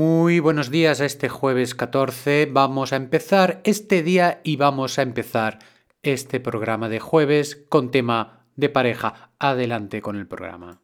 Muy 0.00 0.40
buenos 0.40 0.70
días 0.70 1.02
a 1.02 1.04
este 1.04 1.28
jueves 1.28 1.74
14. 1.74 2.48
Vamos 2.50 2.94
a 2.94 2.96
empezar 2.96 3.60
este 3.64 4.02
día 4.02 4.40
y 4.44 4.56
vamos 4.56 4.98
a 4.98 5.02
empezar 5.02 5.58
este 6.02 6.40
programa 6.40 6.88
de 6.88 7.00
jueves 7.00 7.66
con 7.68 7.90
tema 7.90 8.46
de 8.56 8.70
pareja. 8.70 9.30
Adelante 9.38 10.00
con 10.00 10.16
el 10.16 10.26
programa. 10.26 10.80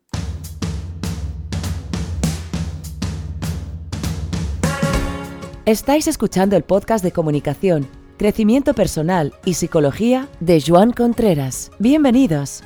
Estáis 5.65 6.09
escuchando 6.09 6.55
el 6.55 6.65
podcast 6.65 7.03
de 7.03 7.13
comunicación, 7.13 7.89
crecimiento 8.19 8.75
personal 8.75 9.33
y 9.47 9.55
psicología 9.55 10.29
de 10.41 10.61
Joan 10.61 10.93
Contreras. 10.93 11.71
Bienvenidos. 11.79 12.63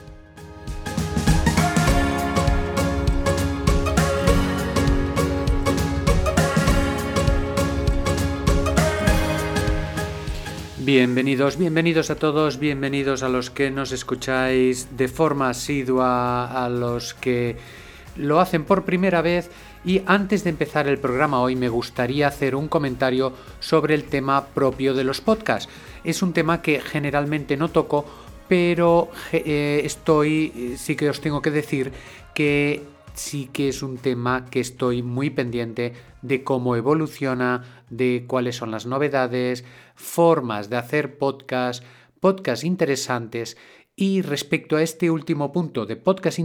Bienvenidos, 10.92 11.56
bienvenidos 11.56 12.10
a 12.10 12.16
todos, 12.16 12.58
bienvenidos 12.58 13.22
a 13.22 13.28
los 13.28 13.48
que 13.48 13.70
nos 13.70 13.92
escucháis 13.92 14.96
de 14.96 15.06
forma 15.06 15.50
asidua, 15.50 16.64
a 16.64 16.68
los 16.68 17.14
que 17.14 17.56
lo 18.16 18.40
hacen 18.40 18.64
por 18.64 18.84
primera 18.84 19.22
vez 19.22 19.52
y 19.84 20.02
antes 20.06 20.42
de 20.42 20.50
empezar 20.50 20.88
el 20.88 20.98
programa 20.98 21.40
hoy 21.42 21.54
me 21.54 21.68
gustaría 21.68 22.26
hacer 22.26 22.56
un 22.56 22.66
comentario 22.66 23.32
sobre 23.60 23.94
el 23.94 24.02
tema 24.02 24.46
propio 24.46 24.92
de 24.92 25.04
los 25.04 25.20
podcasts. 25.20 25.72
Es 26.02 26.24
un 26.24 26.32
tema 26.32 26.60
que 26.60 26.80
generalmente 26.80 27.56
no 27.56 27.68
toco, 27.68 28.04
pero 28.48 29.10
eh, 29.30 29.82
estoy, 29.84 30.74
sí 30.76 30.96
que 30.96 31.08
os 31.08 31.20
tengo 31.20 31.40
que 31.40 31.52
decir 31.52 31.92
que 32.34 32.82
sí 33.14 33.48
que 33.52 33.68
es 33.68 33.84
un 33.84 33.98
tema 33.98 34.46
que 34.50 34.58
estoy 34.58 35.02
muy 35.02 35.30
pendiente 35.30 35.92
de 36.22 36.42
cómo 36.42 36.74
evoluciona, 36.74 37.79
de 37.90 38.24
cuáles 38.26 38.56
son 38.56 38.70
las 38.70 38.86
novedades, 38.86 39.64
formas 39.94 40.70
de 40.70 40.76
hacer 40.76 41.18
podcast, 41.18 41.84
podcasts 42.20 42.64
interesantes 42.64 43.56
y 43.94 44.22
respecto 44.22 44.76
a 44.76 44.82
este 44.82 45.10
último 45.10 45.52
punto 45.52 45.84
de 45.84 45.96
podcasts 45.96 46.40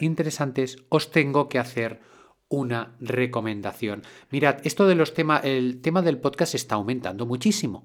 interesantes 0.00 0.78
os 0.88 1.10
tengo 1.10 1.48
que 1.48 1.58
hacer 1.58 2.00
una 2.48 2.96
recomendación. 3.00 4.02
Mirad, 4.30 4.58
esto 4.64 4.86
de 4.86 4.94
los 4.94 5.14
temas, 5.14 5.44
el 5.44 5.80
tema 5.80 6.02
del 6.02 6.18
podcast 6.18 6.54
está 6.54 6.76
aumentando 6.76 7.26
muchísimo. 7.26 7.84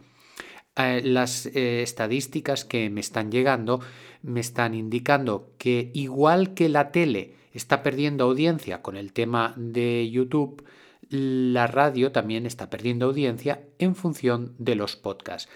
Eh, 0.76 1.02
las 1.04 1.48
eh, 1.48 1.82
estadísticas 1.82 2.64
que 2.66 2.90
me 2.90 3.02
están 3.02 3.32
llegando 3.32 3.82
me 4.22 4.40
están 4.40 4.73
indicando 4.73 5.54
que 5.58 5.92
igual 5.94 6.54
que 6.54 6.70
la 6.70 6.92
tele 6.92 7.36
está 7.52 7.84
perdiendo 7.84 8.26
audiencia 8.26 8.82
con 8.82 8.96
el 8.96 9.12
tema 9.12 9.54
de 9.58 10.10
YouTube, 10.10 10.64
la 11.10 11.68
radio 11.68 12.12
también 12.12 12.46
está 12.46 12.70
perdiendo 12.70 13.08
audiencia 13.08 13.62
en 13.80 13.96
función 13.96 14.56
de 14.58 14.76
los 14.76 14.96
podcasts. 14.96 15.50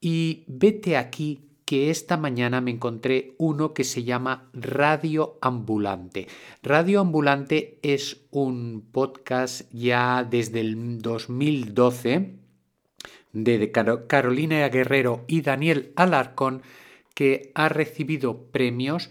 Y 0.00 0.44
vete 0.46 0.96
aquí 0.96 1.46
que 1.64 1.90
esta 1.90 2.16
mañana 2.16 2.60
me 2.60 2.70
encontré 2.70 3.34
uno 3.38 3.74
que 3.74 3.84
se 3.84 4.04
llama 4.04 4.48
Radio 4.52 5.36
Ambulante. 5.40 6.28
Radio 6.62 7.00
Ambulante 7.00 7.80
es 7.82 8.24
un 8.30 8.86
podcast 8.92 9.62
ya 9.72 10.24
desde 10.28 10.60
el 10.60 11.02
2012 11.02 12.36
de 13.32 13.72
Carolina 13.72 14.68
Guerrero 14.68 15.24
y 15.26 15.42
Daniel 15.42 15.92
Alarcón 15.96 16.62
que 17.14 17.50
ha 17.54 17.68
recibido 17.68 18.44
premios 18.52 19.10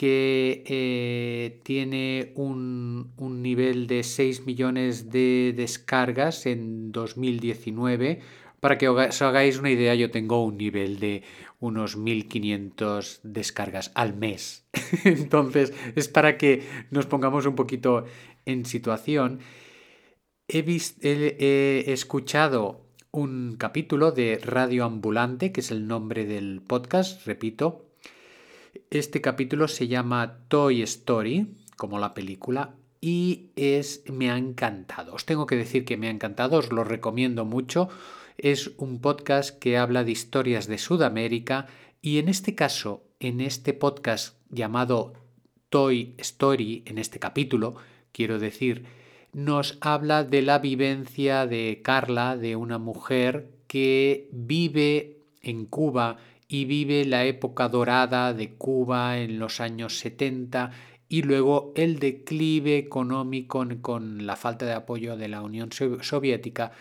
que 0.00 0.64
eh, 0.66 1.60
tiene 1.62 2.32
un, 2.34 3.12
nivel 3.18 3.86
de 3.86 4.02
6 4.02 4.46
millones 4.46 5.10
de 5.10 5.52
descargas 5.54 6.46
en 6.46 6.90
2019. 6.90 8.20
Para 8.60 8.78
que 8.78 8.88
os 8.88 9.20
hagáis 9.20 9.58
una 9.58 9.70
idea, 9.70 9.94
yo 9.94 10.10
tengo 10.10 10.42
un 10.42 10.56
nivel 10.56 11.00
de 11.00 11.22
unos 11.58 11.98
1500 11.98 13.20
descargas 13.24 13.92
al 13.94 14.16
mes. 14.16 14.66
Entonces, 15.04 15.74
es 15.94 16.08
para 16.08 16.38
que 16.38 16.66
nos 16.90 17.04
pongamos 17.04 17.44
un 17.44 17.54
poquito 17.54 18.06
en 18.46 18.64
situación. 18.64 19.40
He, 20.48 20.64
he 21.02 21.92
escuchado 21.92 22.86
un 23.10 23.56
capítulo 23.58 24.12
de 24.12 24.38
Radio 24.42 24.86
Ambulante, 24.86 25.52
que 25.52 25.60
es 25.60 25.70
el 25.70 25.86
nombre 25.86 26.24
del 26.24 26.62
podcast, 26.62 27.26
repito, 27.26 27.89
este 28.90 29.20
capítulo 29.20 29.68
se 29.68 29.88
llama 29.88 30.38
Toy 30.48 30.82
Story, 30.82 31.54
como 31.76 31.98
la 31.98 32.14
película, 32.14 32.74
y 33.00 33.50
es 33.56 34.02
me 34.10 34.30
ha 34.30 34.36
encantado. 34.36 35.14
Os 35.14 35.24
tengo 35.24 35.46
que 35.46 35.56
decir 35.56 35.84
que 35.84 35.96
me 35.96 36.08
ha 36.08 36.10
encantado, 36.10 36.58
os 36.58 36.72
lo 36.72 36.84
recomiendo 36.84 37.44
mucho. 37.44 37.88
Es 38.36 38.72
un 38.76 39.00
podcast 39.00 39.58
que 39.58 39.78
habla 39.78 40.04
de 40.04 40.12
historias 40.12 40.66
de 40.66 40.78
Sudamérica 40.78 41.66
y 42.02 42.18
en 42.18 42.28
este 42.28 42.54
caso, 42.54 43.04
en 43.18 43.40
este 43.40 43.74
podcast 43.74 44.36
llamado 44.50 45.12
Toy 45.68 46.14
Story, 46.18 46.82
en 46.86 46.98
este 46.98 47.18
capítulo, 47.18 47.76
quiero 48.12 48.38
decir, 48.38 48.86
nos 49.32 49.78
habla 49.80 50.24
de 50.24 50.42
la 50.42 50.58
vivencia 50.58 51.46
de 51.46 51.80
Carla, 51.82 52.36
de 52.36 52.56
una 52.56 52.78
mujer 52.78 53.50
que 53.66 54.28
vive 54.32 55.18
en 55.42 55.66
Cuba 55.66 56.18
y 56.52 56.64
vive 56.64 57.04
la 57.04 57.24
época 57.24 57.68
dorada 57.68 58.34
de 58.34 58.54
Cuba 58.54 59.18
en 59.18 59.38
los 59.38 59.60
años 59.60 60.00
70 60.00 60.72
y 61.08 61.22
luego 61.22 61.72
el 61.76 62.00
declive 62.00 62.76
económico 62.76 63.64
con 63.80 64.26
la 64.26 64.34
falta 64.34 64.66
de 64.66 64.72
apoyo 64.72 65.16
de 65.16 65.28
la 65.28 65.42
Unión 65.42 65.70
Soviética 65.72 66.72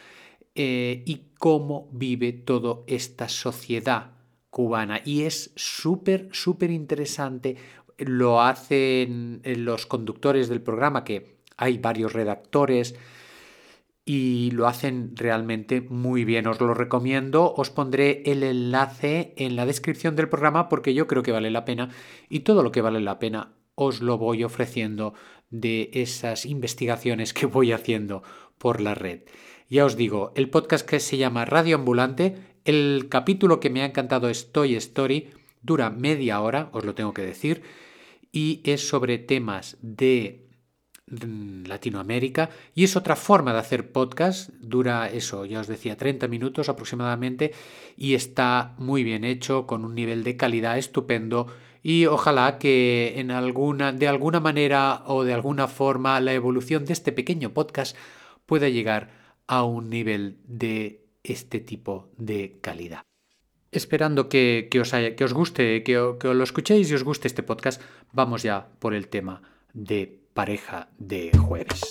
eh, 0.56 1.03
y 1.06 1.22
cómo 1.38 1.88
vive 1.91 2.34
toda 2.34 2.80
esta 2.88 3.30
sociedad 3.30 4.13
cubana. 4.50 5.02
Y 5.06 5.22
es 5.22 5.52
súper, 5.56 6.30
súper 6.31 6.72
interesante. 6.72 7.56
Lo 8.00 8.41
hacen 8.41 9.41
los 9.44 9.86
conductores 9.86 10.50
del 10.50 10.63
programa, 10.63 11.03
que 11.03 11.38
hay 11.57 11.78
varios 11.78 12.13
redactores, 12.13 12.96
y 14.11 14.49
lo 14.49 14.65
hacen 14.65 15.15
realmente 15.15 15.81
muy 15.81 16.25
bien. 16.25 16.47
Os 16.47 16.59
lo 16.59 16.73
recomiendo, 16.73 17.53
os 17.53 17.69
pondré 17.69 18.23
el 18.25 18.41
enlace 18.41 19.35
en 19.37 19.55
la 19.55 19.67
descripción 19.67 20.15
del 20.15 20.29
programa 20.29 20.67
porque 20.67 20.95
yo 20.95 21.05
creo 21.05 21.21
que 21.21 21.31
vale 21.31 21.51
la 21.51 21.63
pena 21.63 21.89
y 22.27 22.39
todo 22.39 22.63
lo 22.63 22.71
que 22.71 22.81
vale 22.81 23.01
la 23.01 23.19
pena 23.19 23.53
os 23.75 24.01
lo 24.01 24.17
voy 24.17 24.43
ofreciendo 24.43 25.13
de 25.51 25.91
esas 25.93 26.47
investigaciones 26.47 27.35
que 27.35 27.45
voy 27.45 27.71
haciendo 27.71 28.23
por 28.57 28.81
la 28.81 28.95
red. 28.95 29.25
Ya 29.69 29.85
os 29.85 29.95
digo, 29.95 30.31
el 30.35 30.49
podcast 30.49 30.89
que 30.89 30.99
se 30.99 31.17
llama 31.17 31.45
Radio 31.45 31.75
Ambulante, 31.75 32.35
el 32.65 33.09
capítulo 33.09 33.59
que 33.59 33.69
me 33.69 33.83
ha 33.83 33.85
encantado 33.85 34.27
es 34.27 34.51
Toy 34.51 34.73
Story, 34.73 35.29
dura 35.61 35.91
media 35.91 36.41
hora, 36.41 36.71
os 36.73 36.83
lo 36.83 36.95
tengo 36.95 37.13
que 37.13 37.21
decir, 37.21 37.61
y 38.31 38.61
es 38.63 38.89
sobre 38.89 39.19
temas 39.19 39.77
de 39.83 40.48
Latinoamérica 41.09 42.49
y 42.75 42.83
es 42.83 42.95
otra 42.95 43.15
forma 43.15 43.53
de 43.53 43.59
hacer 43.59 43.91
podcast, 43.91 44.49
dura 44.59 45.09
eso, 45.09 45.45
ya 45.45 45.59
os 45.59 45.67
decía, 45.67 45.97
30 45.97 46.27
minutos 46.27 46.69
aproximadamente 46.69 47.53
y 47.97 48.13
está 48.13 48.75
muy 48.77 49.03
bien 49.03 49.23
hecho, 49.23 49.65
con 49.65 49.85
un 49.85 49.95
nivel 49.95 50.23
de 50.23 50.37
calidad 50.37 50.77
estupendo 50.77 51.47
y 51.81 52.05
ojalá 52.05 52.57
que 52.57 53.13
en 53.17 53.31
alguna, 53.31 53.91
de 53.91 54.07
alguna 54.07 54.39
manera 54.39 55.03
o 55.05 55.23
de 55.23 55.33
alguna 55.33 55.67
forma 55.67 56.19
la 56.19 56.33
evolución 56.33 56.85
de 56.85 56.93
este 56.93 57.11
pequeño 57.11 57.53
podcast 57.53 57.95
pueda 58.45 58.69
llegar 58.69 59.09
a 59.47 59.63
un 59.63 59.89
nivel 59.89 60.37
de 60.45 61.05
este 61.23 61.59
tipo 61.59 62.09
de 62.17 62.59
calidad. 62.61 63.01
Esperando 63.71 64.29
que, 64.29 64.67
os, 64.81 64.93
haya, 64.93 65.15
que 65.15 65.23
os 65.23 65.33
guste, 65.33 65.83
que, 65.83 66.15
que 66.19 66.33
lo 66.33 66.43
escuchéis 66.43 66.89
y 66.89 66.95
os 66.95 67.03
guste 67.03 67.27
este 67.27 67.43
podcast, 67.43 67.81
vamos 68.11 68.41
ya 68.41 68.69
por 68.79 68.93
el 68.95 69.07
tema 69.07 69.43
de 69.73 70.19
pareja 70.39 70.88
de 70.97 71.38
jueves. 71.38 71.81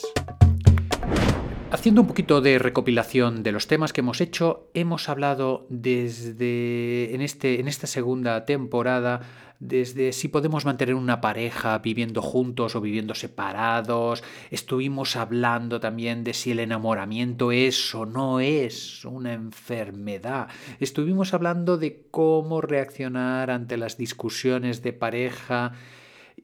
Haciendo 1.70 2.00
un 2.00 2.06
poquito 2.06 2.41
de 2.41 2.59
recopilación 2.59 3.42
de 3.42 3.53
los 3.53 3.66
temas 3.66 3.92
que 3.92 4.00
hemos 4.00 4.22
hecho, 4.22 4.71
hemos 4.72 5.10
hablado 5.10 5.66
desde 5.68 7.15
en, 7.15 7.21
este, 7.21 7.60
en 7.60 7.68
esta 7.68 7.86
segunda 7.86 8.47
temporada 8.47 9.21
desde 9.60 10.12
si 10.12 10.28
podemos 10.28 10.65
mantener 10.65 10.95
una 10.95 11.21
pareja 11.21 11.77
viviendo 11.80 12.22
juntos 12.22 12.74
o 12.74 12.80
viviendo 12.80 13.15
separados. 13.15 14.24
Estuvimos 14.50 15.16
hablando 15.16 15.78
también 15.78 16.24
de 16.24 16.33
si 16.33 16.53
el 16.53 16.60
enamoramiento 16.60 17.53
es 17.53 17.95
o 17.95 18.06
no 18.06 18.41
es 18.41 19.04
una 19.04 19.34
enfermedad. 19.34 20.48
Estuvimos 20.80 21.34
hablando 21.34 21.77
de 21.77 22.06
cómo 22.10 22.62
reaccionar 22.62 23.50
ante 23.50 23.77
las 23.77 23.98
discusiones 23.98 24.83
de 24.83 24.95
pareja 24.95 25.74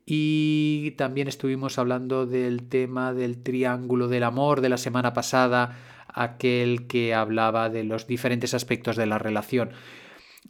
y 0.06 0.92
también 0.92 1.28
estuvimos 1.28 1.78
hablando 1.78 2.26
del 2.26 2.68
tema 2.68 3.14
del 3.14 3.42
triángulo 3.42 4.08
del 4.08 4.24
amor 4.24 4.60
de 4.60 4.68
la 4.68 4.76
semana 4.76 5.14
pasada, 5.14 5.78
aquel 6.08 6.86
que 6.86 7.14
hablaba 7.14 7.70
de 7.70 7.84
los 7.84 8.06
diferentes 8.06 8.54
aspectos 8.54 8.96
de 8.96 9.06
la 9.06 9.18
relación. 9.18 9.70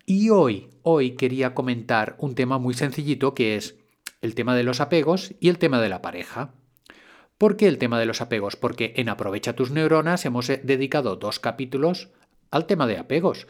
Y 0.07 0.31
hoy, 0.31 0.69
hoy 0.83 1.13
quería 1.13 1.55
comentar 1.55 2.17
un 2.19 2.35
tema 2.35 2.59
muy 2.59 2.75
sencillito 2.75 3.35
que 3.35 3.57
es 3.57 3.77
el 4.21 4.35
tema 4.35 4.57
de 4.57 4.65
los 4.65 4.81
apegos 4.81 5.35
y 5.41 5.49
el 5.49 5.59
tema 5.59 5.81
de 5.81 5.89
la 5.89 6.03
pareja. 6.03 6.53
¿Por 7.39 7.57
qué 7.57 7.69
el 7.69 7.79
tema 7.79 7.99
de 7.99 8.07
los 8.07 8.21
apegos? 8.21 8.57
Porque 8.57 8.93
en 8.97 9.09
Aprovecha 9.09 9.55
tus 9.55 9.71
neuronas 9.71 10.25
hemos 10.25 10.49
eh, 10.51 10.61
dedicado 10.63 11.17
dos 11.17 11.41
capítulos 11.41 12.11
al 12.51 12.67
tema 12.67 12.87
de 12.87 12.99
apegos. 12.99 13.47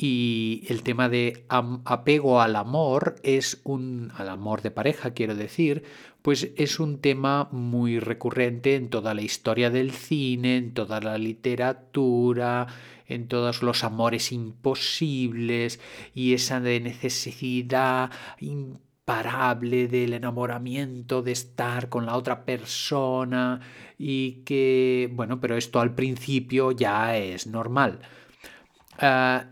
Y 0.00 0.62
el 0.68 0.84
tema 0.84 1.08
de 1.08 1.44
apego 1.48 2.40
al 2.40 2.54
amor 2.54 3.16
es 3.24 3.60
un. 3.64 4.12
al 4.14 4.28
amor 4.28 4.62
de 4.62 4.70
pareja, 4.70 5.10
quiero 5.10 5.34
decir, 5.34 5.82
pues 6.22 6.52
es 6.56 6.78
un 6.78 7.00
tema 7.00 7.48
muy 7.50 7.98
recurrente 7.98 8.76
en 8.76 8.90
toda 8.90 9.12
la 9.12 9.22
historia 9.22 9.70
del 9.70 9.90
cine, 9.90 10.56
en 10.56 10.72
toda 10.72 11.00
la 11.00 11.18
literatura, 11.18 12.68
en 13.06 13.26
todos 13.26 13.64
los 13.64 13.82
amores 13.82 14.30
imposibles 14.30 15.80
y 16.14 16.32
esa 16.34 16.60
de 16.60 16.78
necesidad 16.78 18.12
imparable 18.38 19.88
del 19.88 20.12
enamoramiento, 20.12 21.22
de 21.22 21.32
estar 21.32 21.88
con 21.88 22.06
la 22.06 22.16
otra 22.16 22.44
persona 22.44 23.60
y 23.98 24.44
que, 24.44 25.10
bueno, 25.12 25.40
pero 25.40 25.56
esto 25.56 25.80
al 25.80 25.96
principio 25.96 26.70
ya 26.70 27.16
es 27.16 27.48
normal. 27.48 27.98
Ah, 29.00 29.46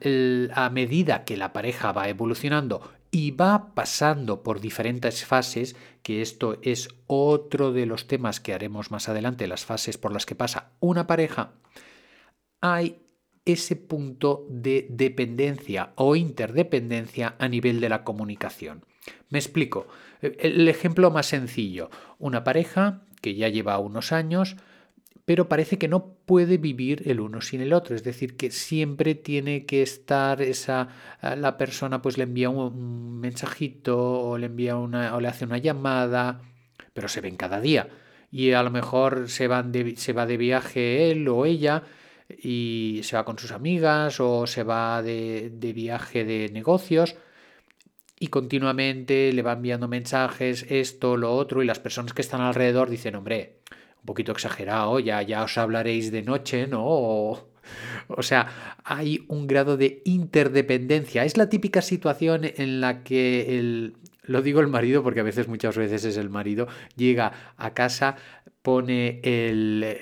a 0.54 0.70
medida 0.70 1.24
que 1.24 1.36
la 1.36 1.52
pareja 1.52 1.92
va 1.92 2.08
evolucionando 2.08 2.90
y 3.12 3.30
va 3.30 3.74
pasando 3.74 4.42
por 4.42 4.60
diferentes 4.60 5.24
fases, 5.24 5.76
que 6.02 6.20
esto 6.20 6.58
es 6.62 6.88
otro 7.06 7.72
de 7.72 7.86
los 7.86 8.08
temas 8.08 8.40
que 8.40 8.52
haremos 8.52 8.90
más 8.90 9.08
adelante, 9.08 9.46
las 9.46 9.64
fases 9.64 9.98
por 9.98 10.12
las 10.12 10.26
que 10.26 10.34
pasa 10.34 10.72
una 10.80 11.06
pareja, 11.06 11.52
hay 12.60 13.02
ese 13.44 13.76
punto 13.76 14.44
de 14.50 14.88
dependencia 14.90 15.92
o 15.94 16.16
interdependencia 16.16 17.36
a 17.38 17.46
nivel 17.46 17.80
de 17.80 17.88
la 17.88 18.02
comunicación. 18.02 18.84
Me 19.28 19.38
explico. 19.38 19.86
El 20.20 20.66
ejemplo 20.66 21.12
más 21.12 21.26
sencillo, 21.26 21.88
una 22.18 22.42
pareja 22.42 23.02
que 23.22 23.36
ya 23.36 23.48
lleva 23.48 23.78
unos 23.78 24.10
años, 24.10 24.56
pero 25.26 25.48
parece 25.48 25.76
que 25.76 25.88
no 25.88 26.14
puede 26.24 26.56
vivir 26.56 27.02
el 27.06 27.20
uno 27.20 27.40
sin 27.42 27.60
el 27.60 27.72
otro, 27.74 27.96
es 27.96 28.04
decir, 28.04 28.36
que 28.36 28.50
siempre 28.50 29.14
tiene 29.16 29.66
que 29.66 29.82
estar 29.82 30.40
esa 30.40 30.88
la 31.20 31.58
persona 31.58 32.00
pues 32.00 32.16
le 32.16 32.24
envía 32.24 32.48
un, 32.48 33.20
mensajito 33.20 33.98
o 33.98 34.38
le 34.38 34.46
envía 34.46 34.76
una 34.76 35.14
o 35.16 35.20
le 35.20 35.28
hace 35.28 35.44
una 35.44 35.58
llamada, 35.58 36.40
pero 36.94 37.08
se 37.08 37.20
ven 37.20 37.36
cada 37.36 37.60
día. 37.60 37.88
Y 38.30 38.52
a 38.52 38.62
lo 38.62 38.70
mejor 38.70 39.28
se 39.28 39.48
se 39.96 40.12
va 40.12 40.26
de 40.26 40.36
viaje 40.36 41.10
él 41.10 41.28
o 41.28 41.44
ella 41.44 41.82
y 42.28 43.00
se 43.04 43.16
va 43.16 43.24
con 43.24 43.38
sus 43.38 43.52
amigas 43.52 44.20
o 44.20 44.46
se 44.46 44.62
va 44.62 45.02
de, 45.02 45.50
de 45.52 45.72
viaje 45.72 46.24
de 46.24 46.50
negocios 46.52 47.16
y 48.18 48.28
continuamente 48.28 49.32
le 49.32 49.42
va 49.42 49.52
enviando 49.52 49.88
mensajes, 49.88 50.66
esto, 50.70 51.16
lo 51.16 51.34
otro, 51.34 51.62
y 51.62 51.66
las 51.66 51.80
personas 51.80 52.14
que 52.14 52.22
están 52.22 52.40
alrededor 52.40 52.88
dicen, 52.88 53.14
hombre, 53.14 53.58
un 54.06 54.14
poquito 54.14 54.30
exagerado, 54.30 55.00
ya, 55.00 55.20
ya 55.22 55.42
os 55.42 55.58
hablaréis 55.58 56.12
de 56.12 56.22
noche, 56.22 56.68
¿no? 56.68 56.84
O, 58.08 58.22
sea, 58.22 58.78
hay 58.84 59.24
un 59.26 59.48
grado 59.48 59.76
de 59.76 60.00
interdependencia. 60.04 61.24
Es 61.24 61.36
la 61.36 61.48
típica 61.48 61.82
situación 61.82 62.42
en 62.44 62.80
la 62.80 63.02
que 63.02 63.58
el, 63.58 63.96
lo 64.22 64.42
digo 64.42 64.60
el 64.60 64.68
marido 64.68 65.02
porque 65.02 65.18
a 65.18 65.24
veces, 65.24 65.48
muchas 65.48 65.76
veces 65.76 66.04
es 66.04 66.16
el 66.18 66.30
marido, 66.30 66.68
llega 66.94 67.32
a 67.56 67.74
casa, 67.74 68.14
pone 68.62 69.20
el, 69.24 69.98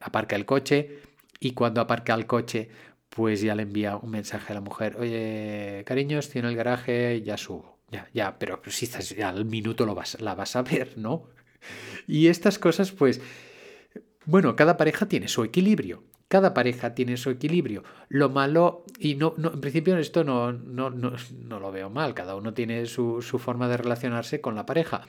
aparca 0.00 0.34
el 0.34 0.44
coche 0.44 0.98
y 1.38 1.52
cuando 1.52 1.80
aparca 1.80 2.14
el 2.14 2.26
coche, 2.26 2.68
pues 3.10 3.42
ya 3.42 3.54
le 3.54 3.62
envía 3.62 3.96
un 3.96 4.10
mensaje 4.10 4.52
a 4.52 4.54
la 4.54 4.60
mujer, 4.60 4.96
oye, 4.98 5.84
cariños, 5.86 6.30
tiene 6.30 6.48
el 6.48 6.56
garaje, 6.56 7.22
ya 7.22 7.36
subo. 7.36 7.76
Ya, 7.92 8.08
ya, 8.12 8.36
pero 8.40 8.60
si 8.66 8.86
estás 8.86 9.10
ya 9.10 9.28
al 9.28 9.44
minuto 9.44 9.86
lo 9.86 9.94
vas, 9.94 10.20
la 10.20 10.34
vas 10.34 10.56
a 10.56 10.62
ver, 10.62 10.98
¿no? 10.98 11.28
Y 12.06 12.28
estas 12.28 12.58
cosas, 12.58 12.92
pues, 12.92 13.20
bueno, 14.24 14.56
cada 14.56 14.76
pareja 14.76 15.06
tiene 15.06 15.28
su 15.28 15.44
equilibrio. 15.44 16.02
Cada 16.28 16.54
pareja 16.54 16.94
tiene 16.94 17.16
su 17.16 17.30
equilibrio. 17.30 17.84
Lo 18.08 18.28
malo, 18.28 18.84
y 18.98 19.14
no, 19.14 19.34
en 19.36 19.60
principio 19.60 19.96
esto 19.96 20.24
no, 20.24 20.52
no, 20.52 20.90
no, 20.90 21.12
no, 21.44 21.60
lo 21.60 21.70
veo 21.70 21.88
mal, 21.88 22.14
cada 22.14 22.34
uno 22.34 22.52
tiene 22.52 22.86
su, 22.86 23.22
su 23.22 23.38
forma 23.38 23.68
de 23.68 23.76
relacionarse 23.76 24.40
con 24.40 24.56
la 24.56 24.66
pareja. 24.66 25.06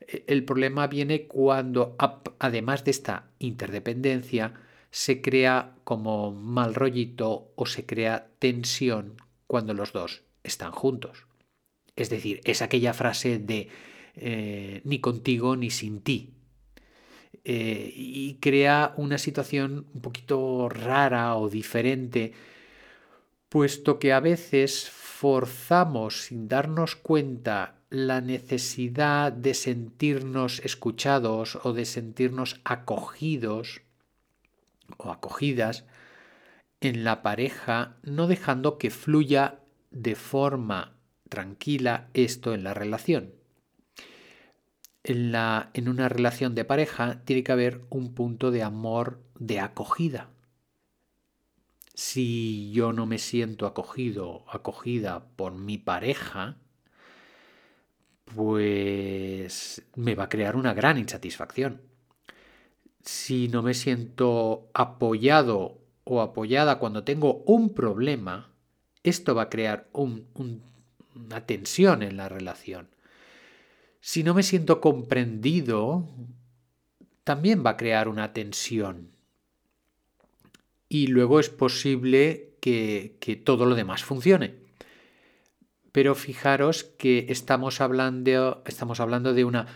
E, 0.00 0.24
el 0.26 0.44
problema 0.44 0.86
viene 0.86 1.26
cuando, 1.26 1.96
además 2.38 2.84
de 2.84 2.90
esta 2.90 3.30
interdependencia, 3.38 4.52
se 4.90 5.22
crea 5.22 5.76
como 5.84 6.32
mal 6.32 6.74
rollito 6.74 7.52
o 7.54 7.64
se 7.64 7.86
crea 7.86 8.28
tensión 8.38 9.16
cuando 9.46 9.72
los 9.72 9.92
dos 9.92 10.22
están 10.42 10.72
juntos. 10.72 11.26
Es 11.96 12.10
decir, 12.10 12.40
es 12.44 12.60
aquella 12.60 12.92
frase 12.92 13.38
de 13.38 13.68
eh, 14.14 14.80
ni 14.84 15.00
contigo 15.00 15.56
ni 15.56 15.70
sin 15.70 16.00
ti. 16.00 16.34
Eh, 17.44 17.92
y 17.94 18.34
crea 18.34 18.92
una 18.96 19.16
situación 19.16 19.86
un 19.94 20.02
poquito 20.02 20.68
rara 20.68 21.36
o 21.36 21.48
diferente, 21.48 22.32
puesto 23.48 23.98
que 23.98 24.12
a 24.12 24.20
veces 24.20 24.90
forzamos 24.90 26.24
sin 26.24 26.48
darnos 26.48 26.96
cuenta 26.96 27.76
la 27.88 28.20
necesidad 28.20 29.32
de 29.32 29.54
sentirnos 29.54 30.60
escuchados 30.60 31.58
o 31.62 31.72
de 31.72 31.86
sentirnos 31.86 32.60
acogidos 32.64 33.82
o 34.98 35.10
acogidas 35.10 35.84
en 36.80 37.04
la 37.04 37.22
pareja, 37.22 37.96
no 38.02 38.26
dejando 38.26 38.78
que 38.78 38.90
fluya 38.90 39.60
de 39.90 40.14
forma 40.14 40.96
tranquila 41.28 42.10
esto 42.14 42.54
en 42.54 42.64
la 42.64 42.74
relación 42.74 43.39
en, 45.04 45.32
la, 45.32 45.70
en 45.74 45.88
una 45.88 46.08
relación 46.08 46.54
de 46.54 46.64
pareja 46.64 47.22
tiene 47.24 47.42
que 47.42 47.52
haber 47.52 47.82
un 47.90 48.14
punto 48.14 48.50
de 48.50 48.62
amor, 48.62 49.20
de 49.38 49.60
acogida. 49.60 50.30
Si 51.94 52.70
yo 52.72 52.92
no 52.92 53.06
me 53.06 53.18
siento 53.18 53.66
acogido, 53.66 54.44
acogida 54.48 55.26
por 55.36 55.52
mi 55.52 55.78
pareja, 55.78 56.56
pues 58.34 59.82
me 59.96 60.14
va 60.14 60.24
a 60.24 60.28
crear 60.28 60.56
una 60.56 60.72
gran 60.72 60.98
insatisfacción. 60.98 61.82
Si 63.02 63.48
no 63.48 63.62
me 63.62 63.74
siento 63.74 64.70
apoyado 64.72 65.78
o 66.04 66.20
apoyada 66.20 66.78
cuando 66.78 67.04
tengo 67.04 67.42
un 67.46 67.74
problema, 67.74 68.52
esto 69.02 69.34
va 69.34 69.42
a 69.42 69.50
crear 69.50 69.88
una 69.92 71.46
tensión 71.46 72.02
en 72.02 72.16
la 72.16 72.28
relación 72.28 72.88
si 74.00 74.24
no 74.24 74.34
me 74.34 74.42
siento 74.42 74.80
comprendido, 74.80 76.08
también 77.24 77.64
va 77.64 77.70
a 77.70 77.76
crear 77.76 78.08
una 78.08 78.32
tensión. 78.32 79.10
Y 80.88 81.06
luego 81.08 81.38
es 81.38 81.50
posible 81.50 82.56
que, 82.60 83.42
todo 83.44 83.66
lo 83.66 83.74
demás 83.74 84.02
funcione. 84.02 84.54
Pero 85.92 86.14
fijaros 86.14 86.84
que 86.84 87.26
estamos 87.28 87.80
hablando, 87.80 88.62
estamos 88.66 89.00
hablando 89.00 89.34
de 89.34 89.44
una 89.44 89.66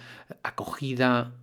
acogida, 0.43 1.35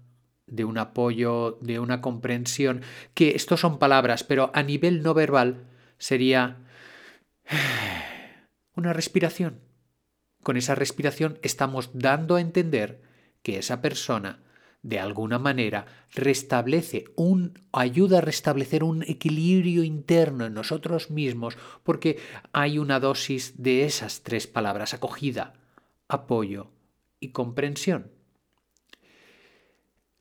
de 0.48 0.65
un 0.65 0.77
apoyo, 0.77 1.60
de 1.62 1.79
una 1.79 2.01
comprensión, 2.01 2.82
que 3.13 3.36
estos 3.36 3.60
son 3.60 3.79
palabras, 3.79 4.24
pero 4.24 4.51
a 4.53 4.63
nivel 4.63 5.03
no 5.03 5.13
verbal 5.13 5.65
sería 5.98 6.58
una 8.75 8.91
respiración 8.91 9.71
con 10.43 10.57
esa 10.57 10.75
respiración 10.75 11.39
estamos 11.41 11.91
dando 11.93 12.36
a 12.36 12.41
entender 12.41 13.01
que 13.43 13.57
esa 13.57 13.81
persona 13.81 14.39
de 14.83 15.00
alguna 15.00 15.38
manera 15.38 15.86
restablece 16.13 17.05
un 17.15 17.60
ayuda 17.71 18.17
a 18.17 18.21
restablecer 18.21 18.83
un 18.83 19.03
equilibrio 19.03 19.83
interno 19.83 20.45
en 20.45 20.53
nosotros 20.53 21.12
mismos 21.12 21.57
porque 21.83 22.19
hay 22.51 22.79
una 22.79 23.00
dosis 23.00 23.62
de 23.62 23.86
esas 23.86 24.24
tres 24.24 24.48
palabras 24.48 24.93
acogida, 24.93 25.53
apoyo 26.07 26.71
y 27.19 27.29
comprensión. 27.29 28.12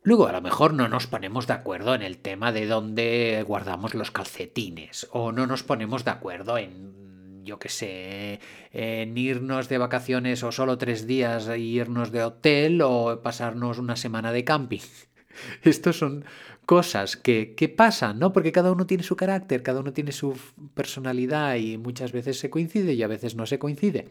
Luego 0.02 0.26
a 0.26 0.32
lo 0.32 0.40
mejor 0.40 0.72
no 0.72 0.88
nos 0.88 1.06
ponemos 1.06 1.46
de 1.46 1.52
acuerdo 1.52 1.94
en 1.94 2.02
el 2.02 2.18
tema 2.18 2.52
de 2.52 2.66
dónde 2.66 3.44
guardamos 3.46 3.94
los 3.94 4.10
calcetines 4.10 5.08
o 5.12 5.32
no 5.32 5.46
nos 5.46 5.62
ponemos 5.62 6.04
de 6.04 6.10
acuerdo 6.10 6.56
en 6.56 7.09
yo 7.44 7.58
qué 7.58 7.68
sé, 7.68 8.40
en 8.72 9.16
irnos 9.16 9.68
de 9.68 9.78
vacaciones 9.78 10.42
o 10.42 10.52
solo 10.52 10.78
tres 10.78 11.06
días 11.06 11.48
e 11.48 11.58
irnos 11.58 12.12
de 12.12 12.22
hotel 12.22 12.82
o 12.82 13.20
pasarnos 13.22 13.78
una 13.78 13.96
semana 13.96 14.32
de 14.32 14.44
camping. 14.44 14.80
Estos 15.62 15.98
son 15.98 16.24
cosas 16.66 17.16
que, 17.16 17.54
que, 17.54 17.68
pasan, 17.68 18.18
¿no? 18.18 18.32
Porque 18.32 18.52
cada 18.52 18.72
uno 18.72 18.86
tiene 18.86 19.02
su 19.02 19.16
carácter, 19.16 19.62
cada 19.62 19.80
uno 19.80 19.92
tiene 19.92 20.12
su 20.12 20.38
personalidad 20.74 21.56
y 21.56 21.78
muchas 21.78 22.12
veces 22.12 22.38
se 22.38 22.50
coincide 22.50 22.94
y 22.94 23.02
a 23.02 23.08
veces 23.08 23.34
no 23.34 23.46
se 23.46 23.58
coincide. 23.58 24.08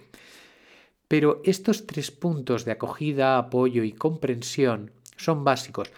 Pero 1.08 1.42
estos 1.44 1.88
tres 1.88 2.12
puntos 2.12 2.66
de 2.66 2.72
acogida, 2.72 3.38
apoyo 3.38 3.84
y 3.84 3.94
comprensión 3.94 4.92
son 5.18 5.44
básicos. 5.44 5.92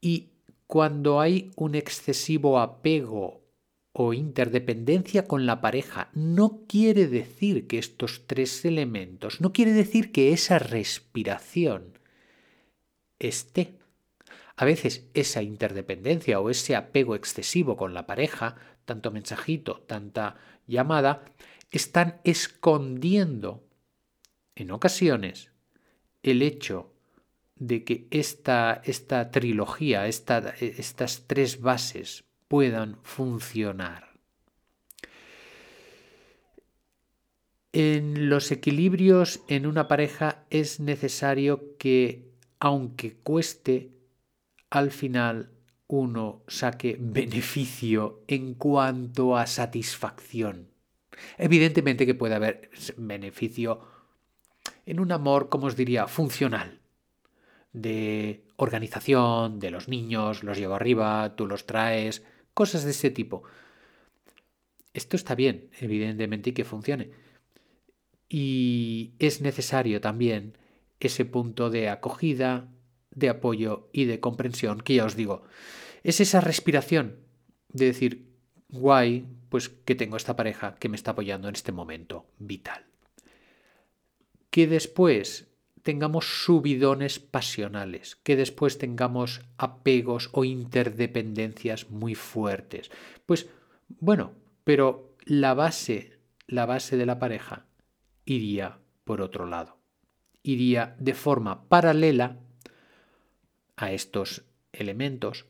Y 0.00 0.30
cuando 0.66 1.20
hay 1.20 1.50
un 1.56 1.74
excesivo 1.74 2.58
apego 2.58 3.43
o 3.96 4.12
interdependencia 4.12 5.24
con 5.24 5.46
la 5.46 5.60
pareja 5.60 6.10
no 6.14 6.64
quiere 6.66 7.06
decir 7.06 7.68
que 7.68 7.78
estos 7.78 8.26
tres 8.26 8.64
elementos, 8.64 9.40
no 9.40 9.52
quiere 9.52 9.72
decir 9.72 10.10
que 10.10 10.32
esa 10.32 10.58
respiración 10.58 11.96
esté. 13.20 13.78
A 14.56 14.64
veces 14.64 15.08
esa 15.14 15.42
interdependencia 15.42 16.40
o 16.40 16.50
ese 16.50 16.74
apego 16.74 17.14
excesivo 17.14 17.76
con 17.76 17.94
la 17.94 18.04
pareja, 18.04 18.56
tanto 18.84 19.12
mensajito, 19.12 19.84
tanta 19.86 20.36
llamada, 20.66 21.24
están 21.70 22.20
escondiendo 22.24 23.64
en 24.56 24.72
ocasiones 24.72 25.52
el 26.24 26.42
hecho 26.42 26.92
de 27.54 27.84
que 27.84 28.08
esta, 28.10 28.82
esta 28.84 29.30
trilogía, 29.30 30.08
estas 30.08 31.26
tres 31.28 31.60
bases 31.60 32.23
puedan 32.48 32.98
funcionar. 33.02 34.14
En 37.72 38.28
los 38.28 38.52
equilibrios 38.52 39.40
en 39.48 39.66
una 39.66 39.88
pareja 39.88 40.44
es 40.50 40.78
necesario 40.78 41.76
que, 41.76 42.30
aunque 42.60 43.16
cueste, 43.16 43.90
al 44.70 44.92
final 44.92 45.50
uno 45.88 46.44
saque 46.46 46.96
beneficio 47.00 48.22
en 48.28 48.54
cuanto 48.54 49.36
a 49.36 49.46
satisfacción. 49.46 50.68
Evidentemente 51.36 52.06
que 52.06 52.14
puede 52.14 52.34
haber 52.34 52.70
beneficio 52.96 53.80
en 54.86 55.00
un 55.00 55.12
amor, 55.12 55.48
como 55.48 55.66
os 55.66 55.76
diría, 55.76 56.06
funcional, 56.06 56.80
de 57.72 58.44
organización, 58.56 59.58
de 59.58 59.70
los 59.70 59.88
niños, 59.88 60.44
los 60.44 60.58
llevo 60.58 60.74
arriba, 60.74 61.34
tú 61.36 61.46
los 61.46 61.66
traes, 61.66 62.22
cosas 62.54 62.84
de 62.84 62.92
ese 62.92 63.10
tipo. 63.10 63.42
Esto 64.94 65.16
está 65.16 65.34
bien, 65.34 65.70
evidentemente, 65.80 66.50
y 66.50 66.52
que 66.52 66.64
funcione. 66.64 67.10
Y 68.28 69.12
es 69.18 69.40
necesario 69.40 70.00
también 70.00 70.56
ese 71.06 71.24
punto 71.24 71.70
de 71.70 71.88
acogida, 71.88 72.68
de 73.10 73.28
apoyo 73.28 73.88
y 73.92 74.06
de 74.06 74.20
comprensión 74.20 74.80
que 74.80 74.94
ya 74.94 75.04
os 75.04 75.16
digo. 75.16 75.44
Es 76.02 76.20
esa 76.20 76.40
respiración 76.40 77.16
de 77.68 77.86
decir, 77.86 78.26
guay, 78.68 79.26
pues 79.48 79.68
que 79.68 79.94
tengo 79.94 80.16
esta 80.16 80.36
pareja 80.36 80.74
que 80.76 80.88
me 80.88 80.96
está 80.96 81.12
apoyando 81.12 81.48
en 81.48 81.54
este 81.54 81.72
momento 81.72 82.26
vital. 82.38 82.84
Que 84.50 84.66
después 84.66 85.48
tengamos 85.84 86.44
subidones 86.44 87.20
pasionales, 87.20 88.16
que 88.16 88.36
después 88.36 88.78
tengamos 88.78 89.42
apegos 89.58 90.30
o 90.32 90.44
interdependencias 90.44 91.90
muy 91.90 92.14
fuertes. 92.14 92.90
Pues 93.26 93.48
bueno, 93.88 94.32
pero 94.64 95.14
la 95.24 95.52
base, 95.54 96.18
la 96.46 96.66
base 96.66 96.96
de 96.96 97.06
la 97.06 97.18
pareja 97.18 97.66
iría 98.24 98.80
por 99.04 99.20
otro 99.20 99.46
lado. 99.46 99.78
Iría 100.42 100.96
de 100.98 101.14
forma 101.14 101.68
paralela 101.68 102.40
a 103.76 103.92
estos 103.92 104.46
elementos 104.72 105.44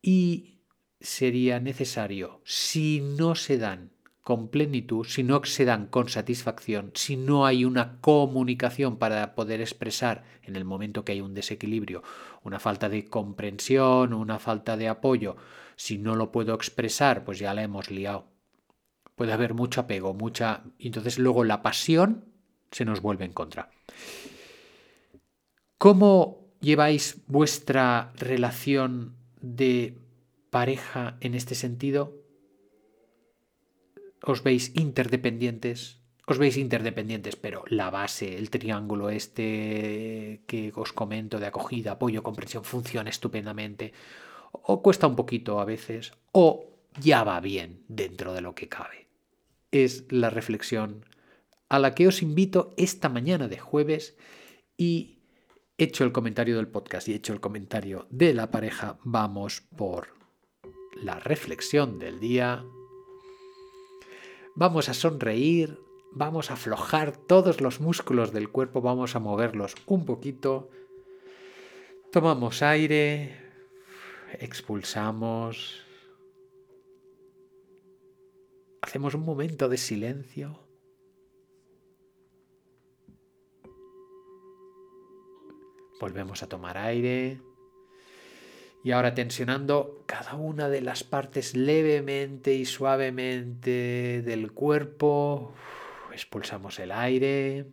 y 0.00 0.60
sería 0.98 1.60
necesario, 1.60 2.40
si 2.44 3.00
no 3.00 3.34
se 3.34 3.58
dan 3.58 3.92
con 4.28 4.48
plenitud, 4.48 5.06
si 5.06 5.22
no 5.22 5.42
se 5.44 5.64
dan 5.64 5.86
con 5.86 6.10
satisfacción, 6.10 6.90
si 6.92 7.16
no 7.16 7.46
hay 7.46 7.64
una 7.64 7.98
comunicación 8.02 8.98
para 8.98 9.34
poder 9.34 9.62
expresar 9.62 10.22
en 10.42 10.54
el 10.54 10.66
momento 10.66 11.02
que 11.02 11.12
hay 11.12 11.22
un 11.22 11.32
desequilibrio, 11.32 12.02
una 12.42 12.60
falta 12.60 12.90
de 12.90 13.06
comprensión, 13.06 14.12
una 14.12 14.38
falta 14.38 14.76
de 14.76 14.86
apoyo, 14.86 15.38
si 15.76 15.96
no 15.96 16.14
lo 16.14 16.30
puedo 16.30 16.52
expresar, 16.52 17.24
pues 17.24 17.38
ya 17.38 17.54
la 17.54 17.62
hemos 17.62 17.90
liado. 17.90 18.26
Puede 19.14 19.32
haber 19.32 19.54
mucho 19.54 19.80
apego, 19.80 20.12
mucha... 20.12 20.62
Entonces 20.78 21.18
luego 21.18 21.42
la 21.42 21.62
pasión 21.62 22.26
se 22.70 22.84
nos 22.84 23.00
vuelve 23.00 23.24
en 23.24 23.32
contra. 23.32 23.70
¿Cómo 25.78 26.50
lleváis 26.60 27.22
vuestra 27.28 28.12
relación 28.14 29.16
de 29.40 29.96
pareja 30.50 31.16
en 31.22 31.34
este 31.34 31.54
sentido? 31.54 32.17
¿Os 34.22 34.42
veis 34.42 34.72
interdependientes? 34.74 35.98
Os 36.26 36.38
veis 36.38 36.56
interdependientes, 36.56 37.36
pero 37.36 37.64
la 37.68 37.90
base, 37.90 38.36
el 38.36 38.50
triángulo 38.50 39.08
este 39.08 40.42
que 40.46 40.72
os 40.74 40.92
comento 40.92 41.38
de 41.38 41.46
acogida, 41.46 41.92
apoyo, 41.92 42.22
comprensión, 42.22 42.64
funciona 42.64 43.08
estupendamente. 43.08 43.92
O 44.52 44.82
cuesta 44.82 45.06
un 45.06 45.16
poquito 45.16 45.60
a 45.60 45.64
veces, 45.64 46.12
o 46.32 46.68
ya 47.00 47.24
va 47.24 47.40
bien 47.40 47.84
dentro 47.88 48.34
de 48.34 48.40
lo 48.40 48.54
que 48.54 48.68
cabe. 48.68 49.06
Es 49.70 50.04
la 50.10 50.30
reflexión 50.30 51.04
a 51.68 51.78
la 51.78 51.94
que 51.94 52.08
os 52.08 52.22
invito 52.22 52.74
esta 52.76 53.08
mañana 53.08 53.48
de 53.48 53.58
jueves 53.58 54.16
y 54.76 55.18
hecho 55.78 56.04
el 56.04 56.12
comentario 56.12 56.56
del 56.56 56.68
podcast 56.68 57.08
y 57.08 57.14
hecho 57.14 57.32
el 57.32 57.40
comentario 57.40 58.06
de 58.10 58.34
la 58.34 58.50
pareja, 58.50 58.98
vamos 59.04 59.62
por 59.76 60.08
la 61.02 61.20
reflexión 61.20 61.98
del 61.98 62.20
día. 62.20 62.64
Vamos 64.58 64.88
a 64.88 64.94
sonreír, 64.94 65.78
vamos 66.10 66.50
a 66.50 66.54
aflojar 66.54 67.16
todos 67.16 67.60
los 67.60 67.80
músculos 67.80 68.32
del 68.32 68.48
cuerpo, 68.48 68.80
vamos 68.80 69.14
a 69.14 69.20
moverlos 69.20 69.76
un 69.86 70.04
poquito. 70.04 70.68
Tomamos 72.10 72.60
aire, 72.60 73.40
expulsamos. 74.40 75.86
Hacemos 78.82 79.14
un 79.14 79.24
momento 79.24 79.68
de 79.68 79.76
silencio. 79.76 80.58
Volvemos 86.00 86.42
a 86.42 86.48
tomar 86.48 86.78
aire. 86.78 87.40
Y 88.84 88.92
ahora 88.92 89.14
tensionando 89.14 90.04
cada 90.06 90.34
una 90.34 90.68
de 90.68 90.80
las 90.80 91.04
partes 91.04 91.56
levemente 91.56 92.54
y 92.54 92.64
suavemente 92.64 94.22
del 94.22 94.52
cuerpo. 94.52 95.52
Expulsamos 96.12 96.78
el 96.78 96.92
aire. 96.92 97.66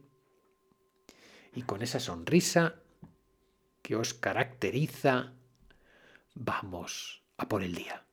Y 1.53 1.61
con 1.61 1.81
esa 1.81 1.99
sonrisa 1.99 2.75
que 3.81 3.95
os 3.95 4.13
caracteriza, 4.13 5.33
vamos 6.33 7.23
a 7.37 7.47
por 7.47 7.63
el 7.63 7.75
día. 7.75 8.03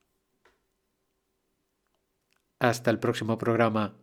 Hasta 2.59 2.91
el 2.91 2.99
próximo 2.99 3.37
programa. 3.37 4.02